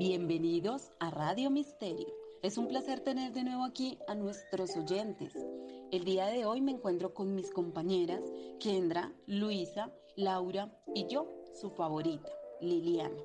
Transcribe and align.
Bienvenidos 0.00 0.92
a 0.98 1.10
Radio 1.10 1.50
Misterio. 1.50 2.08
Es 2.42 2.56
un 2.56 2.68
placer 2.68 3.00
tener 3.00 3.34
de 3.34 3.44
nuevo 3.44 3.64
aquí 3.64 3.98
a 4.08 4.14
nuestros 4.14 4.74
oyentes. 4.74 5.34
El 5.92 6.04
día 6.04 6.24
de 6.28 6.46
hoy 6.46 6.62
me 6.62 6.72
encuentro 6.72 7.12
con 7.12 7.34
mis 7.34 7.50
compañeras 7.50 8.22
Kendra, 8.60 9.12
Luisa, 9.26 9.92
Laura 10.16 10.74
y 10.94 11.06
yo, 11.06 11.28
su 11.52 11.68
favorita, 11.68 12.30
Liliana. 12.62 13.22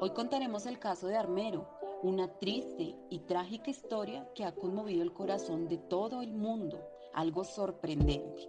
Hoy 0.00 0.10
contaremos 0.10 0.66
el 0.66 0.80
caso 0.80 1.06
de 1.06 1.16
Armero, 1.16 1.68
una 2.02 2.26
triste 2.40 2.96
y 3.08 3.20
trágica 3.20 3.70
historia 3.70 4.28
que 4.34 4.44
ha 4.44 4.52
conmovido 4.52 5.04
el 5.04 5.12
corazón 5.12 5.68
de 5.68 5.78
todo 5.78 6.22
el 6.22 6.32
mundo, 6.32 6.84
algo 7.14 7.44
sorprendente. 7.44 8.48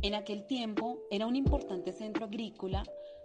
En 0.00 0.14
aquel 0.14 0.46
tiempo 0.46 1.00
era 1.10 1.26
un 1.26 1.36
importante 1.36 1.92
centro 1.92 2.24
agrícola 2.24 2.84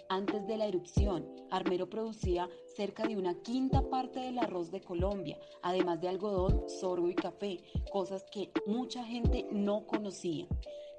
antes 0.10 0.46
de 0.48 0.58
la 0.58 0.68
erupción, 0.68 1.26
Armero 1.52 1.90
producía 1.90 2.50
cerca 2.76 3.08
de 3.08 3.18
una 3.18 3.36
quinta 3.42 3.82
parte 3.90 4.20
del 4.20 4.40
arroz 4.40 4.72
de 4.72 4.82
Colombia, 4.82 5.40
además 5.62 6.02
de 6.02 6.10
algodón, 6.10 6.64
sorgo 6.68 7.10
y 7.10 7.16
café, 7.16 7.60
cosas 7.92 8.26
que 8.32 8.52
mucha 8.66 9.04
gente 9.04 9.48
no 9.52 9.86
conocía. 9.86 10.48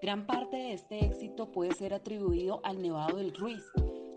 Gran 0.03 0.27
parte 0.27 0.57
de 0.57 0.73
este 0.73 1.05
éxito 1.05 1.51
puede 1.51 1.73
ser 1.73 1.95
atribuido 1.95 2.61
al 2.65 2.83
Nevado 2.83 3.17
del 3.17 3.35
Ruiz, 3.35 3.65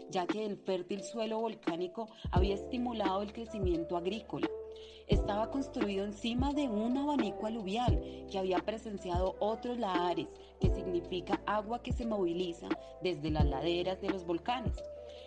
ya 0.10 0.26
que 0.26 0.46
el 0.46 0.58
fértil 0.58 1.04
suelo 1.04 1.40
volcánico 1.40 2.10
había 2.32 2.56
estimulado 2.56 3.22
el 3.22 3.32
crecimiento 3.32 3.96
agrícola. 3.96 4.48
Estaba 5.08 5.50
construido 5.50 6.06
encima 6.06 6.54
de 6.54 6.68
un 6.68 6.96
abanico 6.98 7.48
aluvial 7.48 8.00
que 8.30 8.38
había 8.38 8.60
presenciado 8.60 9.36
otros 9.40 9.78
lahares, 9.78 10.28
que 10.60 10.70
significa 10.70 11.42
agua 11.46 11.82
que 11.82 11.94
se 11.94 12.06
moviliza 12.06 12.68
desde 13.02 13.32
las 13.32 13.46
laderas 13.46 14.02
de 14.02 14.10
los 14.10 14.26
volcanes. 14.26 14.76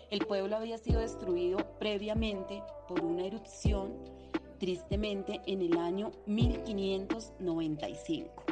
El 0.09 0.25
pueblo 0.25 0.55
había 0.55 0.77
sido 0.77 1.01
destruido 1.01 1.57
previamente 1.79 2.63
por 2.87 3.03
una 3.03 3.25
erupción, 3.25 3.93
tristemente 4.59 5.41
en 5.47 5.61
el 5.61 5.77
año 5.77 6.11
1595. 6.25 8.43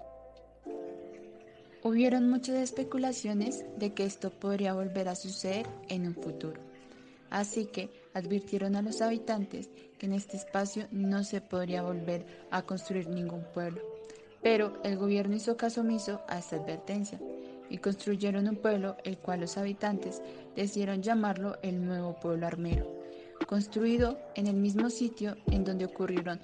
Hubieron 1.84 2.30
muchas 2.30 2.58
especulaciones 2.58 3.66
de 3.78 3.94
que 3.94 4.06
esto 4.06 4.30
podría 4.30 4.74
volver 4.74 5.08
a 5.08 5.16
suceder 5.16 5.66
en 5.90 6.06
un 6.06 6.14
futuro. 6.14 6.62
Así 7.32 7.66
que 7.66 7.90
advirtieron 8.14 8.76
a 8.76 8.82
los 8.82 9.02
habitantes 9.02 9.70
que 9.98 10.06
en 10.06 10.14
este 10.14 10.38
espacio 10.38 10.88
no 10.92 11.24
se 11.24 11.42
podría 11.42 11.84
volver 11.84 12.26
a 12.50 12.64
construir 12.64 13.08
ningún 13.10 13.44
pueblo. 13.54 13.82
Pero 14.42 14.82
el 14.84 14.98
gobierno 14.98 15.36
hizo 15.36 15.58
caso 15.58 15.82
omiso 15.82 16.22
a 16.28 16.40
esta 16.40 16.56
advertencia 16.56 17.20
y 17.70 17.78
construyeron 17.78 18.48
un 18.48 18.56
pueblo 18.56 18.98
el 19.04 19.18
cual 19.18 19.42
los 19.42 19.58
habitantes 19.58 20.22
decidieron 20.56 21.02
llamarlo 21.02 21.58
el 21.62 21.86
nuevo 21.86 22.20
pueblo 22.20 22.48
armero, 22.48 22.86
construido 23.48 24.20
en 24.36 24.48
el 24.48 24.56
mismo 24.56 24.90
sitio 24.90 25.38
en 25.52 25.64
donde 25.64 25.86
ocurrieron 25.86 26.40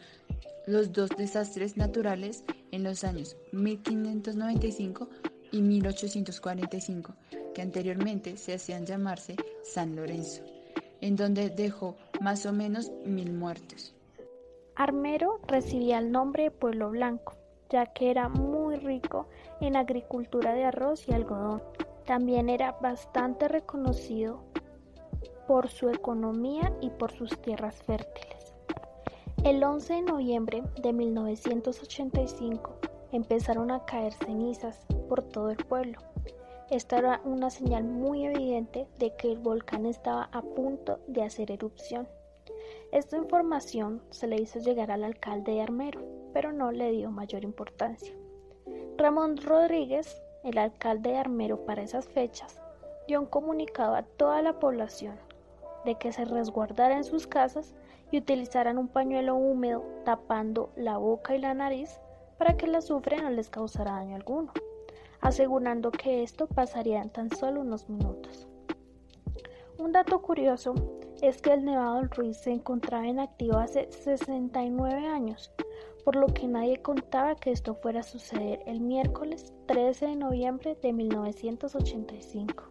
los 0.67 0.91
dos 0.91 1.09
desastres 1.17 1.77
naturales 1.77 2.43
en 2.71 2.83
los 2.83 3.03
años 3.03 3.35
1595 3.51 5.09
y 5.51 5.61
1845, 5.61 7.15
que 7.55 7.61
anteriormente 7.61 8.37
se 8.37 8.53
hacían 8.53 8.85
llamarse 8.85 9.35
San 9.63 9.95
Lorenzo 9.95 10.56
en 11.01 11.15
donde 11.15 11.49
dejó 11.49 11.95
más 12.21 12.45
o 12.45 12.53
menos 12.53 12.91
mil 13.05 13.33
muertos. 13.33 13.93
Armero 14.75 15.39
recibía 15.47 15.97
el 15.97 16.11
nombre 16.11 16.43
de 16.43 16.51
Pueblo 16.51 16.91
Blanco, 16.91 17.33
ya 17.69 17.87
que 17.87 18.11
era 18.11 18.29
muy 18.29 18.75
rico 18.75 19.27
en 19.59 19.75
agricultura 19.75 20.53
de 20.53 20.65
arroz 20.65 21.07
y 21.07 21.13
algodón. 21.13 21.63
También 22.05 22.49
era 22.49 22.73
bastante 22.73 23.47
reconocido 23.47 24.43
por 25.47 25.69
su 25.69 25.89
economía 25.89 26.73
y 26.81 26.89
por 26.91 27.11
sus 27.11 27.41
tierras 27.41 27.81
fértiles. 27.83 28.53
El 29.43 29.63
11 29.63 29.93
de 29.93 30.01
noviembre 30.01 30.63
de 30.81 30.93
1985 30.93 32.79
empezaron 33.11 33.71
a 33.71 33.85
caer 33.85 34.13
cenizas 34.13 34.85
por 35.07 35.23
todo 35.23 35.49
el 35.49 35.57
pueblo. 35.57 35.99
Esta 36.69 36.97
era 36.97 37.21
una 37.23 37.49
señal 37.49 37.85
muy 37.85 38.25
evidente 38.25 38.89
de 38.99 39.15
que 39.15 39.31
el 39.31 39.37
volcán 39.37 39.85
estaba 39.85 40.27
a 40.33 40.41
punto 40.41 40.99
de 41.07 41.23
hacer 41.23 41.49
erupción. 41.49 42.09
Esta 42.91 43.15
información 43.15 44.01
se 44.09 44.27
le 44.27 44.35
hizo 44.35 44.59
llegar 44.59 44.91
al 44.91 45.05
alcalde 45.05 45.53
de 45.53 45.61
Armero, 45.61 46.01
pero 46.33 46.51
no 46.51 46.73
le 46.73 46.91
dio 46.91 47.09
mayor 47.09 47.45
importancia. 47.45 48.13
Ramón 48.97 49.37
Rodríguez, 49.37 50.21
el 50.43 50.57
alcalde 50.57 51.11
de 51.11 51.17
Armero 51.17 51.65
para 51.65 51.83
esas 51.83 52.05
fechas, 52.09 52.61
dio 53.07 53.21
un 53.21 53.27
comunicado 53.27 53.95
a 53.95 54.03
toda 54.03 54.41
la 54.41 54.59
población 54.59 55.15
de 55.85 55.95
que 55.95 56.11
se 56.11 56.25
resguardara 56.25 56.97
en 56.97 57.05
sus 57.05 57.27
casas 57.27 57.75
y 58.11 58.17
utilizaran 58.17 58.77
un 58.77 58.89
pañuelo 58.89 59.35
húmedo 59.35 59.85
tapando 60.03 60.69
la 60.75 60.97
boca 60.97 61.33
y 61.33 61.39
la 61.39 61.53
nariz 61.53 62.01
para 62.37 62.57
que 62.57 62.65
el 62.65 62.75
azufre 62.75 63.21
no 63.21 63.29
les 63.29 63.49
causara 63.49 63.91
daño 63.91 64.17
alguno 64.17 64.51
asegurando 65.21 65.91
que 65.91 66.23
esto 66.23 66.47
pasaría 66.47 67.01
en 67.01 67.09
tan 67.09 67.29
solo 67.35 67.61
unos 67.61 67.89
minutos. 67.89 68.47
Un 69.77 69.91
dato 69.91 70.21
curioso 70.21 70.73
es 71.21 71.41
que 71.41 71.53
el 71.53 71.65
Nevado 71.65 71.97
del 71.97 72.09
Ruiz 72.09 72.37
se 72.37 72.51
encontraba 72.51 73.07
en 73.07 73.19
activo 73.19 73.57
hace 73.57 73.91
69 73.91 75.07
años, 75.07 75.51
por 76.03 76.15
lo 76.15 76.27
que 76.27 76.47
nadie 76.47 76.81
contaba 76.81 77.35
que 77.35 77.51
esto 77.51 77.75
fuera 77.75 77.99
a 77.99 78.03
suceder 78.03 78.61
el 78.65 78.79
miércoles 78.79 79.53
13 79.67 80.07
de 80.07 80.15
noviembre 80.15 80.77
de 80.81 80.93
1985. 80.93 82.63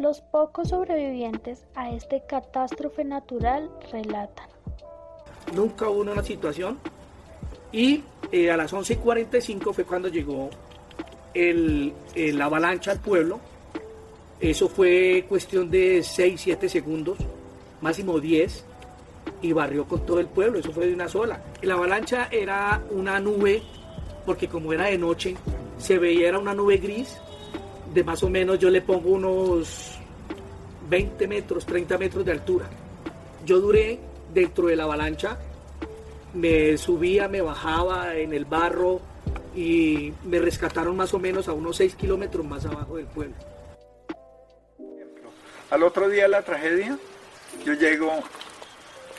Los 0.00 0.20
pocos 0.20 0.68
sobrevivientes 0.68 1.64
a 1.74 1.90
este 1.90 2.22
catástrofe 2.26 3.04
natural 3.04 3.70
relatan. 3.92 4.48
Nunca 5.54 5.88
hubo 5.88 6.00
una 6.00 6.22
situación 6.22 6.78
y 7.70 8.02
eh, 8.32 8.50
a 8.50 8.56
las 8.56 8.72
11.45 8.72 9.72
fue 9.72 9.84
cuando 9.84 10.08
llegó 10.08 10.50
el, 11.36 11.92
la 12.14 12.46
avalancha 12.46 12.92
al 12.92 13.00
pueblo. 13.00 13.40
Eso 14.40 14.68
fue 14.68 15.24
cuestión 15.28 15.70
de 15.70 16.02
6, 16.02 16.40
7 16.40 16.68
segundos, 16.68 17.18
máximo 17.80 18.20
10, 18.20 18.64
y 19.42 19.52
barrió 19.52 19.84
con 19.86 20.04
todo 20.04 20.20
el 20.20 20.26
pueblo. 20.26 20.58
Eso 20.58 20.72
fue 20.72 20.86
de 20.86 20.94
una 20.94 21.08
sola. 21.08 21.42
La 21.62 21.74
avalancha 21.74 22.28
era 22.30 22.82
una 22.90 23.20
nube, 23.20 23.62
porque 24.24 24.48
como 24.48 24.72
era 24.72 24.86
de 24.86 24.98
noche, 24.98 25.36
se 25.78 25.98
veía 25.98 26.28
era 26.28 26.38
una 26.38 26.54
nube 26.54 26.78
gris, 26.78 27.16
de 27.92 28.04
más 28.04 28.22
o 28.22 28.30
menos 28.30 28.58
yo 28.58 28.70
le 28.70 28.82
pongo 28.82 29.10
unos 29.10 29.98
20 30.88 31.28
metros, 31.28 31.66
30 31.66 31.98
metros 31.98 32.24
de 32.24 32.32
altura. 32.32 32.68
Yo 33.44 33.60
duré 33.60 33.98
dentro 34.32 34.66
de 34.66 34.76
la 34.76 34.84
avalancha, 34.84 35.38
me 36.34 36.76
subía, 36.76 37.28
me 37.28 37.40
bajaba 37.40 38.14
en 38.16 38.32
el 38.34 38.44
barro, 38.44 39.00
y 39.56 40.12
me 40.24 40.38
rescataron 40.38 40.94
más 40.94 41.14
o 41.14 41.18
menos 41.18 41.48
a 41.48 41.54
unos 41.54 41.78
6 41.78 41.94
kilómetros 41.96 42.44
más 42.44 42.66
abajo 42.66 42.98
del 42.98 43.06
pueblo. 43.06 43.34
Al 45.70 45.82
otro 45.82 46.10
día 46.10 46.24
de 46.24 46.28
la 46.28 46.42
tragedia, 46.42 46.98
yo 47.64 47.72
llego 47.72 48.12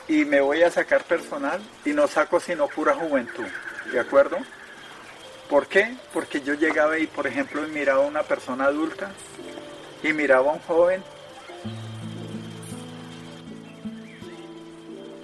y 0.06 0.24
me 0.24 0.40
voy 0.40 0.62
a 0.62 0.70
sacar 0.70 1.02
personal 1.02 1.60
y 1.84 1.90
no 1.90 2.06
saco 2.06 2.38
sino 2.38 2.68
pura 2.68 2.94
juventud, 2.94 3.44
¿de 3.92 3.98
acuerdo? 3.98 4.38
¿Por 5.50 5.66
qué? 5.66 5.96
Porque 6.12 6.40
yo 6.40 6.54
llegaba 6.54 6.98
y, 6.98 7.08
por 7.08 7.26
ejemplo, 7.26 7.60
miraba 7.62 8.04
a 8.04 8.06
una 8.06 8.22
persona 8.22 8.66
adulta 8.66 9.10
y 10.04 10.12
miraba 10.12 10.50
a 10.50 10.54
un 10.54 10.60
joven. 10.60 11.02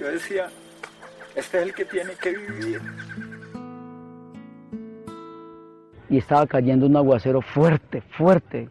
Yo 0.01 0.11
decía, 0.11 0.51
este 1.37 1.59
es 1.59 1.63
el 1.63 1.75
que 1.75 1.85
tiene 1.85 2.15
que 2.17 2.31
vivir 2.31 2.81
y 6.15 6.19
estaba 6.19 6.47
cayendo 6.47 6.87
un 6.87 6.97
aguacero 6.97 7.41
fuerte, 7.41 8.01
fuerte, 8.01 8.69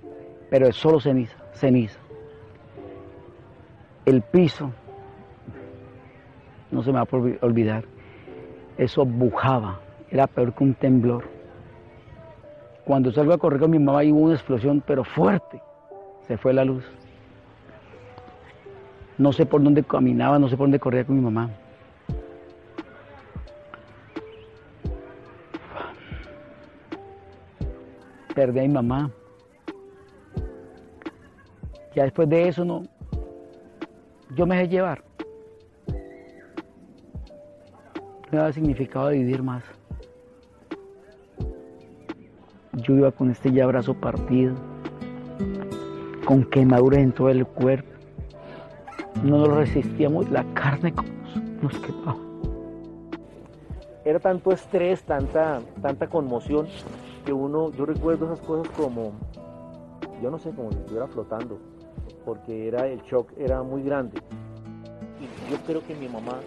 pero 0.49 0.65
es 0.65 0.77
solo 0.77 1.01
ceniza, 1.01 1.35
ceniza. 1.51 1.99
El 4.05 4.21
piso, 4.21 4.71
no 6.71 6.81
se 6.81 6.93
me 6.93 6.99
va 6.99 7.01
a 7.01 7.45
olvidar, 7.45 7.83
eso 8.77 9.03
bujaba, 9.03 9.81
era 10.09 10.25
peor 10.25 10.53
que 10.53 10.63
un 10.63 10.73
temblor. 10.73 11.25
Cuando 12.85 13.11
salgo 13.11 13.33
a 13.33 13.37
correr 13.37 13.59
con 13.59 13.71
mi 13.71 13.79
mamá 13.79 14.05
hubo 14.05 14.21
una 14.21 14.35
explosión, 14.35 14.81
pero 14.87 15.03
fuerte, 15.03 15.61
se 16.25 16.37
fue 16.37 16.53
la 16.53 16.63
luz. 16.63 16.85
No 19.17 19.33
sé 19.33 19.45
por 19.45 19.61
dónde 19.61 19.83
caminaba, 19.83 20.39
no 20.39 20.47
sé 20.47 20.55
por 20.55 20.67
dónde 20.67 20.79
corría 20.79 21.03
con 21.03 21.17
mi 21.17 21.21
mamá. 21.21 21.49
Perdí 28.33 28.59
a 28.59 28.63
mi 28.63 28.69
mamá. 28.69 29.11
Ya 31.95 32.03
después 32.03 32.27
de 32.27 32.47
eso 32.47 32.65
no, 32.65 32.83
yo 34.35 34.45
me 34.45 34.55
dejé 34.57 34.69
llevar. 34.69 35.03
No 38.31 38.41
había 38.41 38.53
significado 38.53 39.09
de 39.09 39.19
vivir 39.19 39.43
más. 39.43 39.63
Yo 42.73 42.95
iba 42.95 43.11
con 43.11 43.29
este 43.29 43.51
ya 43.51 43.67
brazo 43.67 43.93
partido, 43.93 44.55
con 46.25 46.43
quemaduras 46.45 46.99
en 46.99 47.11
todo 47.11 47.29
el 47.29 47.45
cuerpo. 47.45 47.89
no 49.23 49.37
nos 49.37 49.49
resistíamos, 49.49 50.29
la 50.31 50.43
carne 50.55 50.91
nos 51.61 51.77
quemaba. 51.79 52.17
Era 54.03 54.19
tanto 54.19 54.51
estrés, 54.51 55.03
tanta, 55.03 55.61
tanta 55.81 56.07
conmoción, 56.07 56.67
que 57.23 57.33
uno, 57.33 57.71
yo 57.71 57.85
recuerdo 57.85 58.25
esas 58.25 58.45
cosas 58.45 58.71
como, 58.75 59.13
yo 60.21 60.29
no 60.29 60.37
sé, 60.37 60.51
como 60.51 60.71
si 60.71 60.77
estuviera 60.77 61.07
flotando, 61.07 61.59
porque 62.25 62.67
era, 62.67 62.87
el 62.87 63.01
shock 63.03 63.31
era 63.37 63.63
muy 63.63 63.83
grande. 63.83 64.21
Y 65.19 65.51
yo 65.51 65.57
creo 65.65 65.85
que 65.85 65.95
mi 65.95 66.09
mamá 66.09 66.39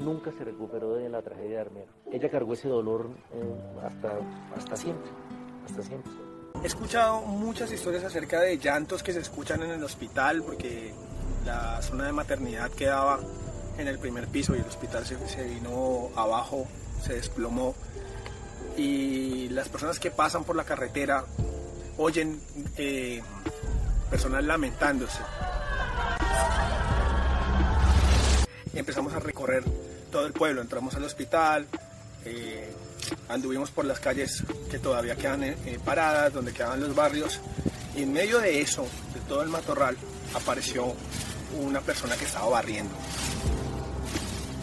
nunca 0.00 0.32
se 0.32 0.44
recuperó 0.44 0.94
de 0.94 1.08
la 1.08 1.22
tragedia 1.22 1.50
de 1.50 1.60
Armero. 1.60 1.92
Ella 2.10 2.30
cargó 2.30 2.54
ese 2.54 2.68
dolor 2.68 3.08
eh, 3.34 3.54
hasta, 3.82 4.12
hasta 4.56 4.76
siempre, 4.76 5.10
hasta 5.66 5.82
siempre. 5.82 6.12
He 6.62 6.66
escuchado 6.66 7.22
muchas 7.22 7.72
historias 7.72 8.04
acerca 8.04 8.40
de 8.40 8.56
llantos 8.56 9.02
que 9.02 9.12
se 9.12 9.20
escuchan 9.20 9.62
en 9.62 9.70
el 9.70 9.82
hospital 9.82 10.42
porque 10.42 10.92
la 11.44 11.82
zona 11.82 12.06
de 12.06 12.12
maternidad 12.12 12.70
quedaba 12.70 13.18
en 13.78 13.88
el 13.88 13.98
primer 13.98 14.28
piso 14.28 14.54
y 14.54 14.60
el 14.60 14.66
hospital 14.66 15.04
se, 15.04 15.16
se 15.28 15.44
vino 15.44 16.10
abajo, 16.14 16.66
se 17.02 17.14
desplomó 17.14 17.74
y 18.76 19.48
las 19.50 19.68
personas 19.68 19.98
que 19.98 20.10
pasan 20.10 20.44
por 20.44 20.56
la 20.56 20.64
carretera 20.64 21.24
oyen 21.98 22.40
eh, 22.76 23.22
personas 24.10 24.44
lamentándose. 24.44 25.18
Empezamos 28.74 29.12
a 29.12 29.20
recorrer 29.20 29.64
todo 30.10 30.26
el 30.26 30.32
pueblo, 30.32 30.62
entramos 30.62 30.94
al 30.94 31.04
hospital, 31.04 31.66
eh, 32.24 32.72
anduvimos 33.28 33.70
por 33.70 33.84
las 33.84 34.00
calles 34.00 34.42
que 34.70 34.78
todavía 34.78 35.16
quedan 35.16 35.44
eh, 35.44 35.78
paradas, 35.84 36.32
donde 36.32 36.52
quedaban 36.52 36.80
los 36.80 36.94
barrios, 36.94 37.40
y 37.94 38.02
en 38.02 38.12
medio 38.12 38.38
de 38.38 38.60
eso, 38.60 38.86
de 39.14 39.20
todo 39.28 39.42
el 39.42 39.48
matorral, 39.48 39.96
apareció 40.34 40.94
una 41.60 41.80
persona 41.80 42.16
que 42.16 42.24
estaba 42.24 42.48
barriendo. 42.48 42.94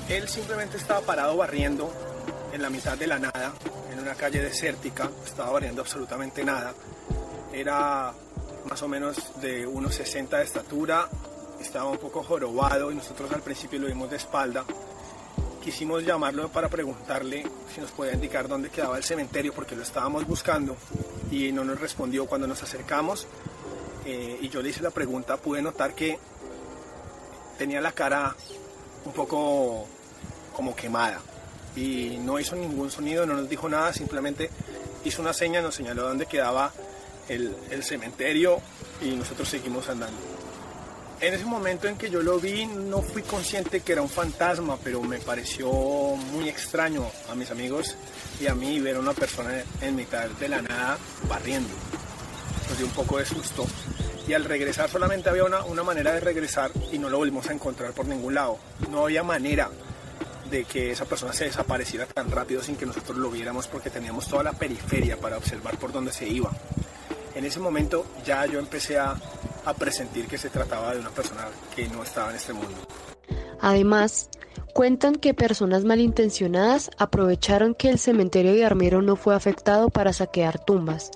Él 0.10 0.28
simplemente 0.28 0.78
estaba 0.78 1.02
parado 1.02 1.38
barriendo 1.38 1.94
en 2.52 2.62
la 2.64 2.70
mitad 2.72 2.98
de 2.98 3.06
la 3.06 3.20
nada, 3.20 3.54
en 3.92 4.00
una 4.00 4.16
calle 4.16 4.42
desértica, 4.42 5.10
estaba 5.26 5.52
barriendo 5.52 5.82
absolutamente 5.82 6.44
nada. 6.44 6.74
Era 7.52 8.14
más 8.70 8.82
o 8.84 8.88
menos 8.88 9.42
de 9.42 9.66
unos 9.66 9.96
60 9.96 10.38
de 10.38 10.44
estatura, 10.44 11.08
estaba 11.60 11.90
un 11.90 11.98
poco 11.98 12.24
jorobado 12.24 12.92
y 12.92 12.96
nosotros 12.96 13.32
al 13.32 13.42
principio 13.42 13.80
lo 13.80 13.88
vimos 13.88 14.10
de 14.10 14.18
espalda. 14.18 14.64
Quisimos 15.64 16.06
llamarlo 16.06 16.50
para 16.50 16.70
preguntarle 16.70 17.46
si 17.74 17.82
nos 17.82 17.92
podía 17.92 18.14
indicar 18.14 18.48
dónde 18.48 18.70
quedaba 18.70 18.98
el 18.98 19.04
cementerio 19.04 19.54
porque 19.54 19.76
lo 19.76 19.84
estábamos 19.84 20.26
buscando 20.26 20.78
y 21.32 21.52
no 21.52 21.64
nos 21.64 21.80
respondió 21.80 22.26
cuando 22.28 22.48
nos 22.48 22.64
acercamos. 22.64 23.28
Eh, 24.06 24.40
y 24.42 24.50
yo 24.50 24.62
le 24.62 24.70
hice 24.70 24.82
la 24.82 24.92
pregunta, 24.92 25.38
pude 25.38 25.62
notar 25.62 25.94
que 25.94 26.18
tenía 27.58 27.82
la 27.82 27.92
cara 27.92 28.36
un 29.06 29.12
poco 29.12 29.86
como 30.54 30.76
quemada 30.76 31.22
y 31.80 32.18
no 32.18 32.40
hizo 32.40 32.56
ningún 32.56 32.92
sonido, 32.92 33.26
no 33.26 33.36
nos 33.36 33.50
dijo 33.50 33.70
nada, 33.70 33.94
simplemente 33.94 34.50
hizo 35.06 35.22
una 35.22 35.32
seña, 35.32 35.62
nos 35.62 35.76
señaló 35.76 36.04
dónde 36.04 36.26
quedaba 36.26 36.74
el, 37.30 37.56
cementerio 37.84 38.60
y 39.02 39.12
nosotros 39.12 39.48
seguimos 39.48 39.88
andando. 39.88 40.18
En 41.22 41.34
ese 41.34 41.46
momento 41.46 41.88
en 41.88 41.98
que 41.98 42.10
yo 42.10 42.22
lo 42.22 42.40
vi 42.40 42.66
no 42.66 43.02
fui 43.02 43.24
consciente 43.24 43.82
que 43.82 43.94
era 43.94 44.02
un 44.02 44.10
fantasma, 44.10 44.78
pero 44.84 45.02
me 45.02 45.20
pareció 45.20 45.70
muy 45.72 46.50
extraño 46.50 47.06
a 47.30 47.36
mis 47.36 47.52
amigos 47.52 47.96
y 48.42 48.48
a 48.48 48.56
mí 48.56 48.80
ver 48.80 48.98
a 48.98 49.00
una 49.00 49.14
persona 49.14 49.64
en 49.82 49.96
mitad 49.96 50.28
de 50.30 50.50
la 50.50 50.62
nada 50.62 50.98
barriendo. 51.28 51.70
Nos 52.70 52.78
dio 52.78 52.88
un 52.88 52.94
poco 52.94 53.18
de 53.18 53.26
susto 53.26 53.66
y 54.28 54.34
al 54.34 54.44
regresar 54.46 54.90
solamente 54.90 55.30
había 55.30 55.44
una, 55.44 55.64
una 55.64 55.84
manera 55.84 56.14
de 56.14 56.20
regresar 56.20 56.72
y 56.92 56.98
no 56.98 57.10
lo 57.10 57.18
volvimos 57.18 57.50
a 57.50 57.54
encontrar 57.54 57.92
por 57.92 58.06
ningún 58.06 58.36
lado. 58.36 58.58
No 58.90 59.04
había 59.04 59.24
manera 59.24 59.70
de 60.50 60.66
que 60.66 60.92
esa 60.92 61.06
persona 61.06 61.34
se 61.34 61.46
desapareciera 61.46 62.06
tan 62.06 62.30
rápido 62.32 62.62
sin 62.62 62.76
que 62.76 62.86
nosotros 62.86 63.18
lo 63.18 63.30
viéramos 63.30 63.68
porque 63.68 63.90
teníamos 63.90 64.28
toda 64.28 64.44
la 64.44 64.54
periferia 64.54 65.18
para 65.18 65.38
observar 65.38 65.78
por 65.78 65.92
dónde 65.92 66.12
se 66.12 66.28
iba. 66.28 66.52
En 67.36 67.46
ese 67.46 67.60
momento 67.60 68.06
ya 68.26 68.46
yo 68.46 68.60
empecé 68.60 68.98
a, 68.98 69.16
a 69.66 69.74
presentir 69.74 70.28
que 70.28 70.38
se 70.38 70.50
trataba 70.50 70.94
de 70.94 71.00
una 71.00 71.10
persona 71.10 71.48
que 71.76 71.88
no 71.88 72.04
estaba 72.04 72.32
en 72.32 72.38
este 72.38 72.54
mundo. 72.54 72.76
Además, 73.62 74.30
cuentan 74.74 75.16
que 75.16 75.34
personas 75.34 75.84
malintencionadas 75.84 76.90
aprovecharon 76.98 77.76
que 77.76 77.90
el 77.90 78.00
cementerio 78.00 78.54
de 78.54 78.66
Armero 78.66 79.02
no 79.02 79.16
fue 79.16 79.36
afectado 79.36 79.90
para 79.90 80.14
saquear 80.14 80.64
tumbas 80.64 81.12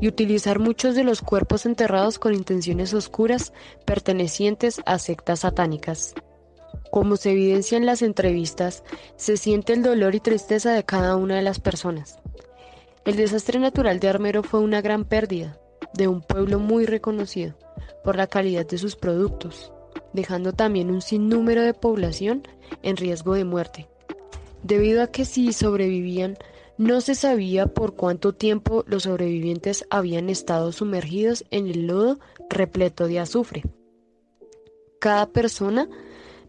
y 0.00 0.08
utilizar 0.08 0.58
muchos 0.58 0.94
de 0.94 1.04
los 1.04 1.22
cuerpos 1.22 1.66
enterrados 1.66 2.18
con 2.18 2.34
intenciones 2.34 2.94
oscuras 2.94 3.52
pertenecientes 3.84 4.80
a 4.86 4.98
sectas 4.98 5.40
satánicas. 5.40 6.14
Como 6.96 7.18
se 7.18 7.32
evidencia 7.32 7.76
en 7.76 7.84
las 7.84 8.00
entrevistas, 8.00 8.82
se 9.16 9.36
siente 9.36 9.74
el 9.74 9.82
dolor 9.82 10.14
y 10.14 10.20
tristeza 10.20 10.72
de 10.72 10.82
cada 10.82 11.16
una 11.16 11.36
de 11.36 11.42
las 11.42 11.60
personas. 11.60 12.18
El 13.04 13.16
desastre 13.16 13.58
natural 13.58 14.00
de 14.00 14.08
Armero 14.08 14.42
fue 14.42 14.60
una 14.60 14.80
gran 14.80 15.04
pérdida 15.04 15.60
de 15.92 16.08
un 16.08 16.22
pueblo 16.22 16.58
muy 16.58 16.86
reconocido 16.86 17.54
por 18.02 18.16
la 18.16 18.28
calidad 18.28 18.66
de 18.66 18.78
sus 18.78 18.96
productos, 18.96 19.74
dejando 20.14 20.54
también 20.54 20.90
un 20.90 21.02
sinnúmero 21.02 21.60
de 21.60 21.74
población 21.74 22.44
en 22.82 22.96
riesgo 22.96 23.34
de 23.34 23.44
muerte, 23.44 23.88
debido 24.62 25.02
a 25.02 25.08
que 25.08 25.26
si 25.26 25.52
sobrevivían, 25.52 26.38
no 26.78 27.02
se 27.02 27.14
sabía 27.14 27.66
por 27.66 27.94
cuánto 27.94 28.32
tiempo 28.32 28.84
los 28.86 29.02
sobrevivientes 29.02 29.84
habían 29.90 30.30
estado 30.30 30.72
sumergidos 30.72 31.44
en 31.50 31.66
el 31.66 31.88
lodo 31.88 32.18
repleto 32.48 33.06
de 33.06 33.20
azufre. 33.20 33.64
Cada 34.98 35.26
persona 35.26 35.90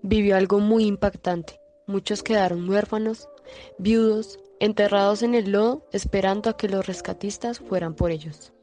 vivió 0.07 0.38
algo 0.38 0.59
muy 0.59 0.86
impactante. 0.86 1.59
Muchos 1.86 2.24
quedaron 2.24 2.68
huérfanos, 2.69 3.27
viudos, 3.77 4.39
enterrados 4.59 5.21
en 5.21 5.36
el 5.36 5.51
lodo, 5.51 5.86
esperando 5.92 6.50
a 6.50 6.57
que 6.57 6.69
los 6.69 6.88
rescatistas 6.88 7.59
fueran 7.59 7.94
por 7.94 8.12
ellos. 8.12 8.54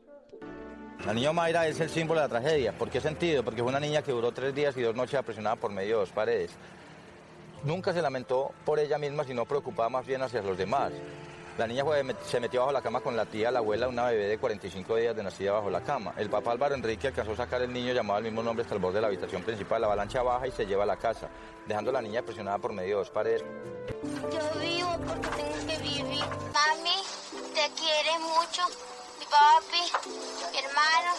La 1.06 1.12
niña 1.12 1.32
Mayra 1.32 1.68
es 1.68 1.78
el 1.80 1.90
símbolo 1.90 2.20
de 2.20 2.28
la 2.28 2.40
tragedia. 2.40 2.72
¿Por 2.76 2.88
qué 2.88 3.00
sentido? 3.00 3.44
Porque 3.44 3.60
fue 3.60 3.68
una 3.68 3.80
niña 3.80 4.02
que 4.02 4.12
duró 4.12 4.32
tres 4.32 4.54
días 4.54 4.74
y 4.76 4.82
dos 4.82 4.96
noches 4.96 5.16
apresionada 5.16 5.56
por 5.56 5.70
medio 5.70 5.96
de 5.96 6.00
dos 6.00 6.10
paredes. 6.10 6.50
Nunca 7.62 7.92
se 7.92 8.00
lamentó 8.00 8.52
por 8.64 8.78
ella 8.78 8.96
misma, 8.96 9.24
sino 9.24 9.44
preocupaba 9.44 9.90
más 9.90 10.06
bien 10.06 10.22
hacia 10.22 10.40
los 10.40 10.56
demás. 10.56 10.92
La 11.56 11.68
niña 11.68 11.84
se 12.26 12.40
metió 12.40 12.60
bajo 12.62 12.72
la 12.72 12.82
cama 12.82 13.00
con 13.00 13.16
la 13.16 13.26
tía, 13.26 13.48
la 13.52 13.60
abuela, 13.60 13.86
una 13.86 14.06
bebé 14.06 14.26
de 14.26 14.38
45 14.38 14.96
días 14.96 15.14
de 15.14 15.22
nacida 15.22 15.52
bajo 15.52 15.70
la 15.70 15.82
cama. 15.82 16.12
El 16.16 16.28
papá 16.28 16.50
Álvaro 16.50 16.74
Enrique 16.74 17.06
alcanzó 17.06 17.32
a 17.32 17.36
sacar 17.36 17.62
el 17.62 17.72
niño 17.72 17.92
llamado 17.92 18.18
al 18.18 18.24
mismo 18.24 18.42
nombre 18.42 18.62
hasta 18.62 18.74
el 18.74 18.80
borde 18.80 18.96
de 18.96 19.02
la 19.02 19.06
habitación 19.06 19.40
principal. 19.44 19.80
La 19.80 19.86
avalancha 19.86 20.20
baja 20.22 20.48
y 20.48 20.50
se 20.50 20.66
lleva 20.66 20.82
a 20.82 20.86
la 20.86 20.96
casa, 20.96 21.28
dejando 21.64 21.90
a 21.90 21.94
la 21.94 22.02
niña 22.02 22.22
presionada 22.22 22.58
por 22.58 22.72
medio 22.72 22.96
de 22.96 22.98
dos 22.98 23.10
paredes. 23.10 23.44
Yo 24.02 24.60
vivo 24.60 24.96
porque 25.06 25.28
tengo 25.28 25.66
que 25.68 25.76
vivir. 25.78 26.24
Mami, 26.52 27.02
te 27.54 27.70
quiere 27.76 28.18
mucho. 28.18 28.62
Mi 29.20 29.26
papi, 29.26 30.08
mi 30.50 30.58
hermano. 30.58 31.14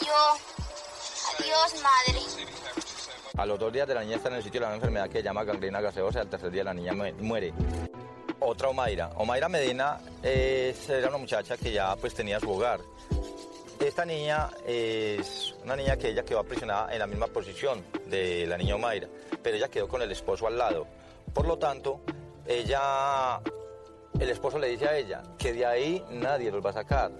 Y 0.00 0.04
yo. 0.04 0.38
Adiós, 1.38 1.82
madre. 1.82 2.81
A 3.36 3.46
los 3.46 3.58
dos 3.58 3.72
días 3.72 3.88
de 3.88 3.94
la 3.94 4.02
niña 4.02 4.16
está 4.16 4.28
en 4.28 4.34
el 4.36 4.42
sitio 4.42 4.60
de 4.60 4.66
la 4.66 4.74
enfermedad 4.74 5.08
que 5.08 5.18
se 5.18 5.24
llama 5.24 5.42
gangrena 5.42 5.80
gaseosa 5.80 6.18
y 6.18 6.22
al 6.22 6.28
tercer 6.28 6.50
día 6.50 6.64
la 6.64 6.74
niña 6.74 6.92
muere. 6.92 7.54
Otra 8.40 8.68
Omaira. 8.68 9.10
Omaira 9.16 9.48
Medina 9.48 9.98
era 10.22 11.08
una 11.08 11.16
muchacha 11.16 11.56
que 11.56 11.72
ya 11.72 11.96
pues 11.96 12.12
tenía 12.14 12.38
su 12.38 12.50
hogar. 12.50 12.80
Esta 13.80 14.04
niña 14.04 14.50
es 14.66 15.54
una 15.64 15.74
niña 15.76 15.96
que 15.96 16.10
ella 16.10 16.24
quedó 16.24 16.40
aprisionada 16.40 16.92
en 16.92 16.98
la 16.98 17.06
misma 17.06 17.26
posición 17.26 17.82
de 18.06 18.46
la 18.46 18.58
niña 18.58 18.74
Omaira, 18.74 19.08
pero 19.42 19.56
ella 19.56 19.68
quedó 19.68 19.88
con 19.88 20.02
el 20.02 20.12
esposo 20.12 20.46
al 20.46 20.58
lado. 20.58 20.86
Por 21.32 21.46
lo 21.46 21.56
tanto, 21.58 22.00
ella, 22.46 23.40
el 24.20 24.28
esposo 24.28 24.58
le 24.58 24.68
dice 24.68 24.86
a 24.86 24.96
ella 24.96 25.22
que 25.38 25.54
de 25.54 25.64
ahí 25.64 26.04
nadie 26.10 26.50
los 26.50 26.64
va 26.64 26.70
a 26.70 26.74
sacar 26.74 27.10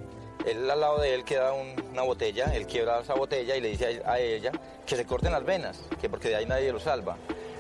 él 0.47 0.71
al 0.71 0.81
lado 0.81 1.01
de 1.01 1.15
él 1.15 1.25
queda 1.25 1.53
una 1.53 2.03
botella, 2.03 2.55
él 2.55 2.67
quiebra 2.67 3.01
esa 3.01 3.15
botella 3.15 3.57
y 3.57 3.61
le 3.61 3.71
dice 3.71 4.03
a, 4.05 4.19
ella 4.19 4.53
que 4.87 4.97
se 4.97 5.05
corten 5.05 5.33
las 5.33 5.45
venas, 5.45 5.81
que 6.01 6.09
porque 6.09 6.29
de 6.29 6.37
ahí 6.37 6.47
nadie 6.47 6.73
lo 6.73 6.81
salva. 6.81 7.17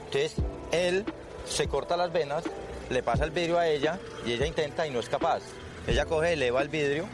Entonces 0.06 0.34
él 0.72 1.04
se 1.46 1.68
corta 1.68 1.96
las 1.96 2.12
venas, 2.12 2.44
le 2.90 3.02
pasa 3.02 3.24
el 3.24 3.30
vidrio 3.30 3.58
a 3.58 3.66
ella 3.66 3.98
y 4.26 4.32
ella 4.32 4.46
intenta 4.46 4.86
y 4.86 4.90
no 4.90 5.00
es 5.00 5.08
capaz. 5.08 5.42
Ella 5.86 6.06
coge, 6.06 6.34
eleva 6.34 6.62
el 6.62 6.68
vidrio, 6.68 7.06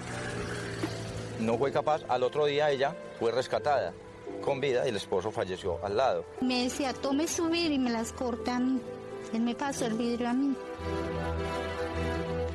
no 1.40 1.56
fue 1.56 1.72
capaz, 1.72 2.02
al 2.08 2.22
otro 2.22 2.46
día 2.46 2.70
ella 2.70 2.94
fue 3.18 3.32
rescatada 3.32 3.92
con 4.42 4.60
vida 4.60 4.84
y 4.86 4.90
el 4.90 4.96
esposo 4.96 5.30
falleció 5.30 5.78
al 5.84 5.96
lado. 5.96 6.24
Me 6.40 6.64
decía, 6.64 6.92
tome 6.92 7.26
su 7.26 7.48
vidrio 7.48 7.74
y 7.74 7.78
me 7.78 7.90
las 7.90 8.12
cortan. 8.12 8.80
Él 9.32 9.40
me 9.40 9.54
pasó 9.54 9.86
el 9.86 9.94
vidrio 9.94 10.28
a 10.28 10.32
mí. 10.32 10.54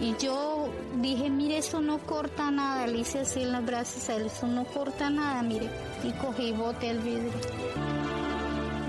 Y 0.03 0.17
yo 0.17 0.67
dije, 0.97 1.29
mire, 1.29 1.59
eso 1.59 1.79
no 1.79 1.97
corta 1.97 2.51
nada. 2.51 2.87
Le 2.87 2.99
hice 2.99 3.19
así 3.19 3.43
en 3.43 3.53
los 3.53 3.65
brazos 3.65 4.09
a 4.09 4.17
él, 4.17 4.25
eso 4.25 4.47
no 4.47 4.65
corta 4.65 5.09
nada, 5.09 5.41
mire. 5.43 5.69
Y 6.03 6.11
cogí 6.11 6.47
y 6.47 6.51
boté 6.51 6.89
el 6.89 6.99
vidrio. 6.99 7.31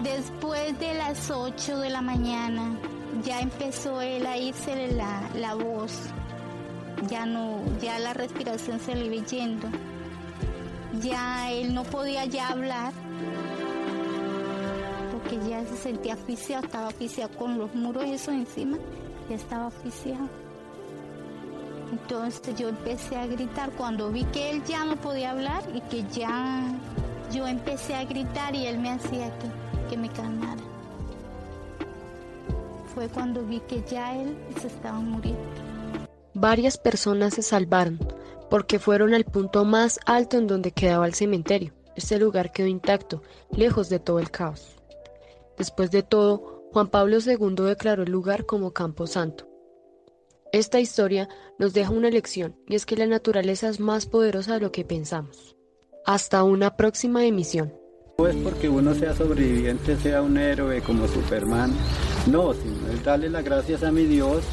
Después 0.02 0.76
de 0.80 0.94
las 0.94 1.30
8 1.30 1.78
de 1.78 1.90
la 1.90 2.02
mañana, 2.02 2.76
ya 3.24 3.38
empezó 3.38 4.00
él 4.00 4.26
a 4.26 4.36
irse 4.38 4.90
la, 4.90 5.30
la 5.36 5.54
voz. 5.54 5.92
Ya 7.08 7.26
no, 7.26 7.60
ya 7.80 8.00
la 8.00 8.12
respiración 8.12 8.80
se 8.80 8.96
le 8.96 9.06
iba 9.06 9.24
yendo. 9.24 9.68
Ya 11.00 11.52
él 11.52 11.74
no 11.74 11.84
podía 11.84 12.24
ya 12.24 12.48
hablar. 12.48 12.92
que 15.30 15.48
ya 15.48 15.64
se 15.64 15.76
sentía 15.76 16.14
asfixiado, 16.14 16.64
estaba 16.64 16.88
asfixiado 16.88 17.30
con 17.38 17.56
los 17.56 17.72
muros 17.72 18.04
eso 18.04 18.32
encima, 18.32 18.78
ya 19.30 19.36
estaba 19.36 19.68
asfixiado. 19.68 20.43
Entonces 21.92 22.54
yo 22.56 22.68
empecé 22.68 23.16
a 23.16 23.26
gritar 23.26 23.70
cuando 23.72 24.10
vi 24.10 24.24
que 24.24 24.50
él 24.50 24.62
ya 24.64 24.84
no 24.84 24.96
podía 24.96 25.30
hablar 25.30 25.62
y 25.74 25.80
que 25.82 26.04
ya 26.10 26.74
yo 27.32 27.46
empecé 27.46 27.94
a 27.94 28.04
gritar 28.04 28.54
y 28.54 28.66
él 28.66 28.78
me 28.78 28.90
hacía 28.90 29.30
que, 29.38 29.90
que 29.90 29.96
me 29.96 30.08
calmara. 30.08 30.62
Fue 32.94 33.08
cuando 33.08 33.44
vi 33.44 33.60
que 33.60 33.82
ya 33.82 34.16
él 34.16 34.36
se 34.60 34.68
estaba 34.68 34.98
muriendo. 34.98 35.40
Varias 36.34 36.78
personas 36.78 37.34
se 37.34 37.42
salvaron 37.42 37.98
porque 38.50 38.78
fueron 38.78 39.14
al 39.14 39.24
punto 39.24 39.64
más 39.64 39.98
alto 40.06 40.36
en 40.36 40.46
donde 40.46 40.72
quedaba 40.72 41.06
el 41.06 41.14
cementerio. 41.14 41.72
Este 41.96 42.18
lugar 42.18 42.52
quedó 42.52 42.66
intacto, 42.66 43.22
lejos 43.50 43.88
de 43.88 43.98
todo 43.98 44.18
el 44.18 44.30
caos. 44.30 44.76
Después 45.56 45.90
de 45.90 46.02
todo, 46.02 46.68
Juan 46.72 46.88
Pablo 46.88 47.18
II 47.24 47.54
declaró 47.64 48.02
el 48.02 48.10
lugar 48.10 48.46
como 48.46 48.72
Campo 48.72 49.06
Santo. 49.06 49.46
Esta 50.54 50.78
historia 50.78 51.28
nos 51.58 51.72
deja 51.72 51.90
una 51.90 52.10
lección 52.10 52.54
y 52.68 52.76
es 52.76 52.86
que 52.86 52.96
la 52.96 53.08
naturaleza 53.08 53.68
es 53.68 53.80
más 53.80 54.06
poderosa 54.06 54.54
de 54.54 54.60
lo 54.60 54.70
que 54.70 54.84
pensamos. 54.84 55.56
Hasta 56.06 56.44
una 56.44 56.76
próxima 56.76 57.24
emisión. 57.24 57.74
No 58.18 58.28
es 58.28 58.36
porque 58.36 58.68
uno 58.68 58.94
sea 58.94 59.16
sobreviviente, 59.16 59.96
sea 59.96 60.22
un 60.22 60.38
héroe 60.38 60.80
como 60.80 61.08
Superman, 61.08 61.72
no, 62.30 62.54
sino 62.54 62.88
es 62.92 63.02
darle 63.02 63.30
las 63.30 63.42
gracias 63.42 63.82
a 63.82 63.90
mi 63.90 64.04
Dios 64.04 64.44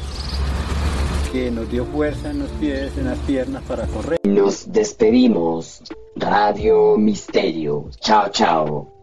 que 1.30 1.52
nos 1.52 1.70
dio 1.70 1.84
fuerza 1.84 2.32
en 2.32 2.40
los 2.40 2.50
pies, 2.50 2.98
en 2.98 3.04
las 3.04 3.18
piernas 3.20 3.62
para 3.62 3.86
correr. 3.86 4.18
Nos 4.24 4.72
despedimos. 4.72 5.84
Radio 6.16 6.96
Misterio. 6.98 7.90
Chao, 8.00 8.28
chao. 8.32 9.01